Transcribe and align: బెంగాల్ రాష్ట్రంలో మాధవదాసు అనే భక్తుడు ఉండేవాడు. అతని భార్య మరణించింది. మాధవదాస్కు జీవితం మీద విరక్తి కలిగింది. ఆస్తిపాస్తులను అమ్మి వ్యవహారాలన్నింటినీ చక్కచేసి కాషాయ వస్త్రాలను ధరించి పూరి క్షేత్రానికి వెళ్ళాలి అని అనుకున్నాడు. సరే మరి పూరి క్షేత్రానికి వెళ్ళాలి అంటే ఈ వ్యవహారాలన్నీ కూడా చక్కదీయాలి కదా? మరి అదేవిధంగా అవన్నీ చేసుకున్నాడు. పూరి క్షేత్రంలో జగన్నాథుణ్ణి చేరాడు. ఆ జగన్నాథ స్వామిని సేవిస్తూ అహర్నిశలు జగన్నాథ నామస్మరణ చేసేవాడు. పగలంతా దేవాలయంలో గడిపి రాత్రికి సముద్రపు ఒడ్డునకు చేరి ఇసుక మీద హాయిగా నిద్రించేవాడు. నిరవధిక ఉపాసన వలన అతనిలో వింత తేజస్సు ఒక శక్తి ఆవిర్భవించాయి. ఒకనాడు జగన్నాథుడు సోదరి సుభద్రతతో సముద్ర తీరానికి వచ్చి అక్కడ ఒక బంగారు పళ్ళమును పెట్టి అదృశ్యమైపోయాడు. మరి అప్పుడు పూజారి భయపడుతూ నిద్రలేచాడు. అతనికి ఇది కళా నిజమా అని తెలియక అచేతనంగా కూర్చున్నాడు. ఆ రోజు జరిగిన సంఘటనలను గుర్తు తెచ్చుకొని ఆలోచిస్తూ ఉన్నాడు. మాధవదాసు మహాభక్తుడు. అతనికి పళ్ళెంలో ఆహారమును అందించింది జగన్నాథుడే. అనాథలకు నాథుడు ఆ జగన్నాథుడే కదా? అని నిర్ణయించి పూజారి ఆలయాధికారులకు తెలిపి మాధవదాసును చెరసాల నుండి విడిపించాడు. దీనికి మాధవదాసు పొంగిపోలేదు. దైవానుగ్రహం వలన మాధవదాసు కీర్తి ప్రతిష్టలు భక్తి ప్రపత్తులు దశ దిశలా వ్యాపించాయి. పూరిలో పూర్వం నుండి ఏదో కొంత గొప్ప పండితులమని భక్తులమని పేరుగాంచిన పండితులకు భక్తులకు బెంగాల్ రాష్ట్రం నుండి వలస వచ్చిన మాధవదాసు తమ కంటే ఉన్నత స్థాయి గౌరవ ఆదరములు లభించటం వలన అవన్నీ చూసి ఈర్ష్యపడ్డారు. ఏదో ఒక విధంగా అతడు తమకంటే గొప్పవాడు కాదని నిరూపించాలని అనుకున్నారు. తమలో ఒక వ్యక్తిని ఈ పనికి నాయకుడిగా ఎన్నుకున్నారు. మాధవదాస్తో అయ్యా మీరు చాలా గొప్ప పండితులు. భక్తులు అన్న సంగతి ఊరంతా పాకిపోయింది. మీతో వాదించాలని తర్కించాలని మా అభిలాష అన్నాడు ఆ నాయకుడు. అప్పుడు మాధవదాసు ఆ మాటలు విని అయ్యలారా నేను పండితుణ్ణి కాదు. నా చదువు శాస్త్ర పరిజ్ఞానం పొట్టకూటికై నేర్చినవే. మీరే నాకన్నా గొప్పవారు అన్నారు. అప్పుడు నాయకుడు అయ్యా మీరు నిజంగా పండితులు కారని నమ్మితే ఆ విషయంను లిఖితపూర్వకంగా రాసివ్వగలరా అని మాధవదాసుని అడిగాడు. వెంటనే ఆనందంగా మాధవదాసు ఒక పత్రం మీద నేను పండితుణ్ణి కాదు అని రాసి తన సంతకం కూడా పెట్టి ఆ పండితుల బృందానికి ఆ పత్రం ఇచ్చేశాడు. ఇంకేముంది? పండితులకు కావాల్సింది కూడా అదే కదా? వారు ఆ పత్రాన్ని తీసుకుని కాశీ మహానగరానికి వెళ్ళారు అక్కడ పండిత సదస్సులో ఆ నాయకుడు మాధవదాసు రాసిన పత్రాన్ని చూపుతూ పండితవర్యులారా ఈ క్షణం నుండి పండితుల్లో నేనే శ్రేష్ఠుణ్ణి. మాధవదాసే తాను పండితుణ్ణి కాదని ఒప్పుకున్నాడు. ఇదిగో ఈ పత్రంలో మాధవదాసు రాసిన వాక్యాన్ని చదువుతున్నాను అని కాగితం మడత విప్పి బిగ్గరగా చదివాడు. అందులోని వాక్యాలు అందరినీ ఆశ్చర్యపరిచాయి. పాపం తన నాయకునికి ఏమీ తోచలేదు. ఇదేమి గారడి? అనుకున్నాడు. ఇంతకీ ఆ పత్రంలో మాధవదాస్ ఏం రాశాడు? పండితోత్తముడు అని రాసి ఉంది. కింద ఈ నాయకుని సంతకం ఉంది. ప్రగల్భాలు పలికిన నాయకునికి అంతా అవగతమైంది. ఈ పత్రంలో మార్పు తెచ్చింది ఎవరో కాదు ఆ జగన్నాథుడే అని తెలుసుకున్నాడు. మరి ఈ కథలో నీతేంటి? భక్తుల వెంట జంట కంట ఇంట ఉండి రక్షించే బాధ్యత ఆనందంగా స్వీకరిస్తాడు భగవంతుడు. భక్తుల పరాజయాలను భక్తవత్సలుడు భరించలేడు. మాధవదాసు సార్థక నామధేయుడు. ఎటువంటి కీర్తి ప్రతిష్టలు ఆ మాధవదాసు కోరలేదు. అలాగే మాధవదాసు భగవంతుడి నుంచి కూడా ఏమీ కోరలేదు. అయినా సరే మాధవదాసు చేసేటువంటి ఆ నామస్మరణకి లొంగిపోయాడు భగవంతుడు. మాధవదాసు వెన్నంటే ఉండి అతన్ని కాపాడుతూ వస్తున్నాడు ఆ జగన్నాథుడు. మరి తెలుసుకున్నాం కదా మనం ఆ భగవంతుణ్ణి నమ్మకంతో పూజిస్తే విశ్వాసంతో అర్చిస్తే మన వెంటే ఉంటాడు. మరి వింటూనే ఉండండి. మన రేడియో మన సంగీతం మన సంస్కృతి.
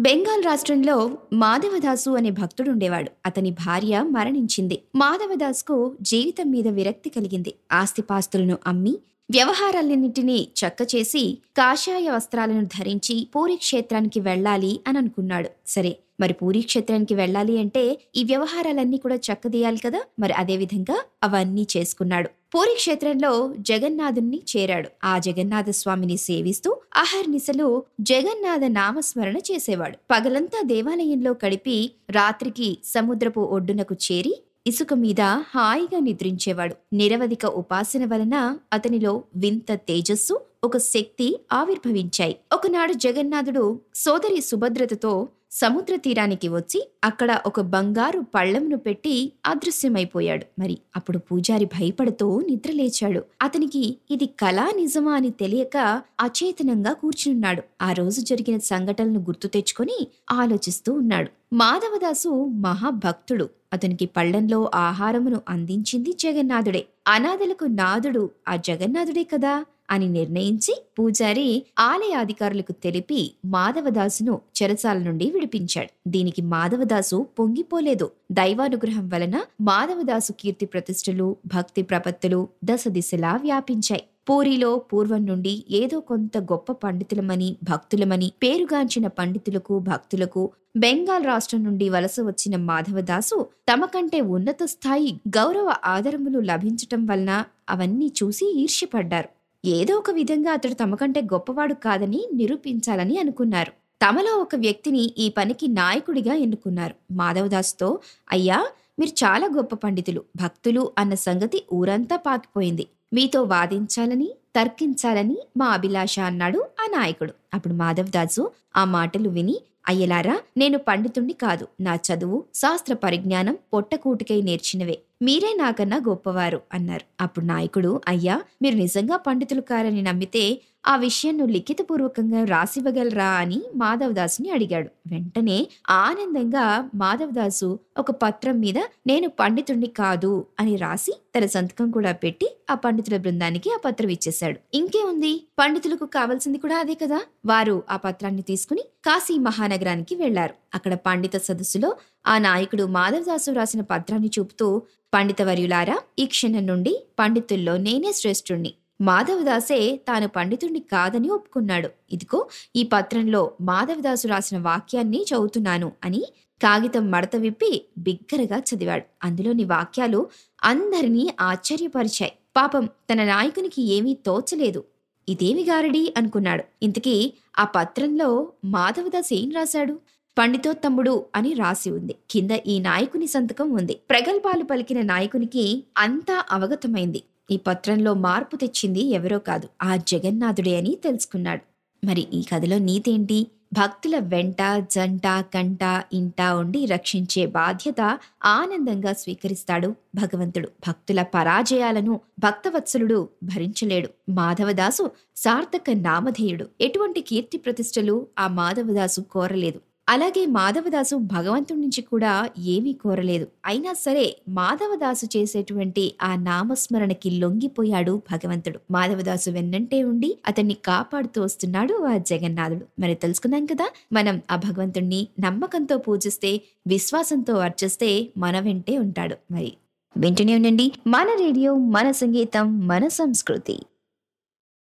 బెంగాల్ 0.00 0.44
రాష్ట్రంలో 0.44 1.18
మాధవదాసు 1.32 2.10
అనే 2.10 2.30
భక్తుడు 2.30 2.70
ఉండేవాడు. 2.70 3.10
అతని 3.26 3.50
భార్య 3.50 4.04
మరణించింది. 4.10 4.82
మాధవదాస్కు 4.96 5.96
జీవితం 6.02 6.50
మీద 6.50 6.68
విరక్తి 6.68 7.10
కలిగింది. 7.10 7.54
ఆస్తిపాస్తులను 7.72 8.58
అమ్మి 8.66 8.98
వ్యవహారాలన్నింటినీ 9.30 10.48
చక్కచేసి 10.60 11.38
కాషాయ 11.56 12.10
వస్త్రాలను 12.10 12.64
ధరించి 12.64 13.28
పూరి 13.36 13.56
క్షేత్రానికి 13.56 14.20
వెళ్ళాలి 14.20 14.80
అని 14.86 14.98
అనుకున్నాడు. 14.98 15.48
సరే 15.66 15.96
మరి 16.20 16.32
పూరి 16.32 16.60
క్షేత్రానికి 16.62 17.14
వెళ్ళాలి 17.14 17.58
అంటే 17.58 17.98
ఈ 18.16 18.24
వ్యవహారాలన్నీ 18.24 18.96
కూడా 18.96 19.14
చక్కదీయాలి 19.14 19.78
కదా? 19.78 20.02
మరి 20.18 20.32
అదేవిధంగా 20.32 21.04
అవన్నీ 21.22 21.66
చేసుకున్నాడు. 21.76 22.30
పూరి 22.54 22.74
క్షేత్రంలో 22.74 23.54
జగన్నాథుణ్ణి 23.58 24.42
చేరాడు. 24.52 24.88
ఆ 25.04 25.18
జగన్నాథ 25.18 25.70
స్వామిని 25.70 26.16
సేవిస్తూ 26.16 26.76
అహర్నిశలు 26.96 27.82
జగన్నాథ 28.00 28.60
నామస్మరణ 28.64 29.36
చేసేవాడు. 29.36 29.98
పగలంతా 30.10 30.62
దేవాలయంలో 30.66 31.34
గడిపి 31.46 31.90
రాత్రికి 32.10 32.78
సముద్రపు 32.84 33.40
ఒడ్డునకు 33.40 33.94
చేరి 33.94 34.34
ఇసుక 34.66 34.94
మీద 34.94 35.20
హాయిగా 35.20 36.00
నిద్రించేవాడు. 36.00 36.74
నిరవధిక 36.92 37.46
ఉపాసన 37.46 38.04
వలన 38.04 38.58
అతనిలో 38.72 39.22
వింత 39.36 39.72
తేజస్సు 39.72 40.40
ఒక 40.64 40.76
శక్తి 40.76 41.40
ఆవిర్భవించాయి. 41.52 42.36
ఒకనాడు 42.52 42.92
జగన్నాథుడు 42.92 43.80
సోదరి 43.94 44.40
సుభద్రతతో 44.40 45.28
సముద్ర 45.50 45.96
తీరానికి 45.96 46.48
వచ్చి 46.48 46.88
అక్కడ 47.04 47.38
ఒక 47.46 47.60
బంగారు 47.60 48.20
పళ్ళమును 48.34 48.76
పెట్టి 48.76 49.32
అదృశ్యమైపోయాడు. 49.46 50.46
మరి 50.58 50.78
అప్పుడు 50.96 51.18
పూజారి 51.18 51.64
భయపడుతూ 51.64 52.40
నిద్రలేచాడు. 52.40 53.24
అతనికి 53.42 53.98
ఇది 54.10 54.26
కళా 54.26 54.70
నిజమా 54.76 55.12
అని 55.12 55.30
తెలియక 55.30 56.02
అచేతనంగా 56.20 56.92
కూర్చున్నాడు. 56.92 57.62
ఆ 57.82 57.92
రోజు 57.92 58.20
జరిగిన 58.20 58.58
సంఘటనలను 58.58 59.20
గుర్తు 59.20 59.48
తెచ్చుకొని 59.48 60.06
ఆలోచిస్తూ 60.32 60.92
ఉన్నాడు. 60.92 61.30
మాధవదాసు 61.52 62.28
మహాభక్తుడు. 62.44 63.48
అతనికి 63.72 64.06
పళ్ళెంలో 64.06 64.70
ఆహారమును 64.74 65.40
అందించింది 65.48 66.12
జగన్నాథుడే. 66.12 66.86
అనాథలకు 67.08 67.64
నాథుడు 67.64 68.30
ఆ 68.48 68.56
జగన్నాథుడే 68.56 69.24
కదా? 69.24 69.64
అని 69.90 70.08
నిర్ణయించి 70.08 70.74
పూజారి 70.98 71.48
ఆలయాధికారులకు 71.78 72.72
తెలిపి 72.72 73.20
మాధవదాసును 73.44 74.40
చెరసాల 74.62 74.98
నుండి 74.98 75.30
విడిపించాడు. 75.30 75.90
దీనికి 76.06 76.42
మాధవదాసు 76.42 77.26
పొంగిపోలేదు. 77.38 78.10
దైవానుగ్రహం 78.32 79.08
వలన 79.08 79.36
మాధవదాసు 79.60 80.32
కీర్తి 80.32 80.66
ప్రతిష్టలు 80.66 81.36
భక్తి 81.46 81.82
ప్రపత్తులు 81.82 82.48
దశ 82.64 82.84
దిశలా 82.88 83.36
వ్యాపించాయి. 83.36 84.04
పూరిలో 84.28 84.78
పూర్వం 84.78 85.26
నుండి 85.26 85.64
ఏదో 85.70 86.00
కొంత 86.00 86.38
గొప్ప 86.38 86.72
పండితులమని 86.72 87.56
భక్తులమని 87.62 88.32
పేరుగాంచిన 88.42 89.06
పండితులకు 89.06 89.78
భక్తులకు 89.78 90.50
బెంగాల్ 90.76 91.26
రాష్ట్రం 91.26 91.64
నుండి 91.64 91.88
వలస 91.88 92.16
వచ్చిన 92.20 92.56
మాధవదాసు 92.56 93.38
తమ 93.68 93.84
కంటే 93.84 94.20
ఉన్నత 94.20 94.62
స్థాయి 94.64 95.20
గౌరవ 95.28 95.74
ఆదరములు 95.84 96.40
లభించటం 96.40 97.06
వలన 97.06 97.32
అవన్నీ 97.70 98.12
చూసి 98.22 98.46
ఈర్ష్యపడ్డారు. 98.62 99.37
ఏదో 99.68 99.96
ఒక 99.96 100.10
విధంగా 100.10 100.52
అతడు 100.52 100.74
తమకంటే 100.74 101.20
గొప్పవాడు 101.20 101.74
కాదని 101.74 102.28
నిరూపించాలని 102.34 103.18
అనుకున్నారు. 103.18 103.72
తమలో 104.06 104.36
ఒక 104.36 104.56
వ్యక్తిని 104.56 105.14
ఈ 105.18 105.28
పనికి 105.28 105.68
నాయకుడిగా 105.68 106.34
ఎన్నుకున్నారు. 106.34 106.94
మాధవదాస్తో 107.12 107.98
అయ్యా 108.32 108.68
మీరు 109.00 109.10
చాలా 109.10 109.46
గొప్ప 109.56 109.74
పండితులు. 109.74 110.24
భక్తులు 110.36 110.92
అన్న 110.98 111.14
సంగతి 111.14 111.64
ఊరంతా 111.74 112.16
పాకిపోయింది. 112.16 112.86
మీతో 113.12 113.42
వాదించాలని 113.42 114.34
తర్కించాలని 114.56 115.38
మా 115.56 115.66
అభిలాష 115.66 116.20
అన్నాడు 116.20 116.58
ఆ 116.58 116.86
నాయకుడు. 116.90 117.32
అప్పుడు 117.54 117.74
మాధవదాసు 117.74 118.50
ఆ 118.76 118.84
మాటలు 118.84 119.28
విని 119.28 119.60
అయ్యలారా 119.88 120.40
నేను 120.56 120.78
పండితుణ్ణి 120.78 121.32
కాదు. 121.32 121.68
నా 121.80 121.94
చదువు 121.94 122.44
శాస్త్ర 122.54 122.94
పరిజ్ఞానం 122.94 123.58
పొట్టకూటికై 123.72 124.42
నేర్చినవే. 124.42 124.98
మీరే 125.20 125.50
నాకన్నా 125.54 125.96
గొప్పవారు 126.08 126.60
అన్నారు. 126.72 127.04
అప్పుడు 127.20 127.44
నాయకుడు 127.44 128.00
అయ్యా 128.08 128.34
మీరు 128.62 128.76
నిజంగా 128.76 129.16
పండితులు 129.18 129.60
కారని 129.60 130.02
నమ్మితే 130.02 130.42
ఆ 130.88 130.96
విషయంను 130.96 131.44
లిఖితపూర్వకంగా 131.46 132.44
రాసివ్వగలరా 132.44 133.28
అని 133.28 133.62
మాధవదాసుని 133.76 134.50
అడిగాడు. 134.50 134.90
వెంటనే 135.06 135.66
ఆనందంగా 135.90 136.64
మాధవదాసు 136.94 137.68
ఒక 137.98 138.10
పత్రం 138.10 138.60
మీద 138.60 138.78
నేను 139.06 139.28
పండితుణ్ణి 139.28 139.86
కాదు 139.86 140.46
అని 140.60 140.76
రాసి 140.76 141.12
తన 141.36 141.46
సంతకం 141.46 141.90
కూడా 141.90 142.12
పెట్టి 142.12 142.46
ఆ 142.70 142.74
పండితుల 142.74 143.16
బృందానికి 143.16 143.70
ఆ 143.70 143.78
పత్రం 143.84 144.08
ఇచ్చేశాడు. 144.08 144.58
ఇంకేముంది? 144.74 145.32
పండితులకు 145.58 146.06
కావాల్సింది 146.06 146.58
కూడా 146.58 146.78
అదే 146.78 146.94
కదా? 146.94 147.20
వారు 147.46 147.82
ఆ 147.90 147.96
పత్రాన్ని 147.96 148.42
తీసుకుని 148.42 148.84
కాశీ 149.04 149.38
మహానగరానికి 149.38 150.14
వెళ్ళారు 150.14 150.54
అక్కడ 150.74 150.94
పండిత 151.06 151.36
సదస్సులో 151.36 151.96
ఆ 152.26 152.38
నాయకుడు 152.38 152.84
మాధవదాసు 152.84 153.50
రాసిన 153.50 153.80
పత్రాన్ని 153.80 154.30
చూపుతూ 154.38 154.82
పండితవర్యులారా 155.14 155.98
ఈ 156.18 156.26
క్షణం 156.26 156.66
నుండి 156.66 156.92
పండితుల్లో 157.18 157.76
నేనే 157.76 158.12
శ్రేష్ఠుణ్ణి. 158.12 158.72
మాధవదాసే 159.00 160.00
తాను 160.08 160.28
పండితుణ్ణి 160.28 160.80
కాదని 160.80 161.28
ఒప్పుకున్నాడు. 161.28 161.88
ఇదిగో 162.12 162.48
ఈ 162.76 162.82
పత్రంలో 162.82 163.52
మాధవదాసు 163.60 164.28
రాసిన 164.28 164.58
వాక్యాన్ని 164.58 165.22
చదువుతున్నాను 165.22 165.92
అని 166.04 166.24
కాగితం 166.62 167.10
మడత 167.10 167.36
విప్పి 167.36 167.84
బిగ్గరగా 167.98 168.58
చదివాడు. 168.58 169.04
అందులోని 169.24 169.64
వాక్యాలు 169.64 170.26
అందరినీ 170.64 171.34
ఆశ్చర్యపరిచాయి. 171.40 172.32
పాపం 172.56 172.88
తన 173.12 173.24
నాయకునికి 173.24 173.82
ఏమీ 173.82 174.14
తోచలేదు. 174.14 174.84
ఇదేమి 175.28 175.64
గారడి? 175.64 176.14
అనుకున్నాడు. 176.16 176.64
ఇంతకీ 176.82 177.32
ఆ 177.58 177.64
పత్రంలో 177.64 178.52
మాధవదాస్ 178.64 179.34
ఏం 179.34 179.50
రాశాడు? 179.50 179.98
పండితోత్తముడు 180.38 181.26
అని 181.34 181.52
రాసి 181.52 181.90
ఉంది. 181.90 182.14
కింద 182.30 182.50
ఈ 182.50 182.78
నాయకుని 182.78 183.26
సంతకం 183.26 183.70
ఉంది. 183.70 184.00
ప్రగల్భాలు 184.10 184.64
పలికిన 184.64 185.00
నాయకునికి 185.02 185.84
అంతా 185.98 186.44
అవగతమైంది. 186.50 187.22
ఈ 187.50 187.56
పత్రంలో 187.56 188.14
మార్పు 188.14 188.56
తెచ్చింది 188.56 189.00
ఎవరో 189.00 189.38
కాదు 189.38 189.68
ఆ 189.82 189.96
జగన్నాథుడే 189.96 190.76
అని 190.76 190.98
తెలుసుకున్నాడు. 191.04 191.62
మరి 192.06 192.26
ఈ 192.32 192.42
కథలో 192.42 192.78
నీతేంటి? 192.78 193.46
భక్తుల 193.72 194.18
వెంట 194.18 194.56
జంట 194.90 195.22
కంట 195.26 196.04
ఇంట 196.12 196.42
ఉండి 196.42 196.84
రక్షించే 196.86 197.46
బాధ్యత 197.46 198.18
ఆనందంగా 198.44 199.12
స్వీకరిస్తాడు 199.12 199.94
భగవంతుడు. 200.14 200.68
భక్తుల 200.88 201.22
పరాజయాలను 201.22 202.20
భక్తవత్సలుడు 202.38 203.28
భరించలేడు. 203.42 204.08
మాధవదాసు 204.28 205.10
సార్థక 205.36 205.90
నామధేయుడు. 205.90 206.66
ఎటువంటి 206.80 207.20
కీర్తి 207.20 207.58
ప్రతిష్టలు 207.58 208.26
ఆ 208.38 208.48
మాధవదాసు 208.48 209.20
కోరలేదు. 209.20 209.80
అలాగే 210.08 210.46
మాధవదాసు 210.46 211.16
భగవంతుడి 211.16 211.80
నుంచి 211.80 212.02
కూడా 212.02 212.50
ఏమీ 212.58 212.92
కోరలేదు. 212.92 213.46
అయినా 213.66 213.92
సరే 213.92 214.36
మాధవదాసు 214.48 215.26
చేసేటువంటి 215.36 216.14
ఆ 216.22 216.36
నామస్మరణకి 216.36 217.30
లొంగిపోయాడు 217.30 218.22
భగవంతుడు. 218.32 218.80
మాధవదాసు 218.90 219.50
వెన్నంటే 219.50 220.04
ఉండి 220.04 220.38
అతన్ని 220.46 220.74
కాపాడుతూ 220.74 221.42
వస్తున్నాడు 221.42 221.94
ఆ 221.94 222.16
జగన్నాథుడు. 222.16 222.86
మరి 223.00 223.14
తెలుసుకున్నాం 223.14 223.66
కదా 223.66 223.88
మనం 224.12 224.42
ఆ 224.50 224.56
భగవంతుణ్ణి 224.56 225.28
నమ్మకంతో 225.40 225.98
పూజిస్తే 225.98 226.60
విశ్వాసంతో 226.86 227.56
అర్చిస్తే 227.56 228.28
మన 228.36 228.60
వెంటే 228.60 228.98
ఉంటాడు. 228.98 229.36
మరి 229.50 229.72
వింటూనే 230.16 230.54
ఉండండి. 230.54 230.92
మన 231.06 231.26
రేడియో 231.38 231.74
మన 231.74 232.10
సంగీతం 232.10 232.88
మన 232.88 233.08
సంస్కృతి. 233.08 233.78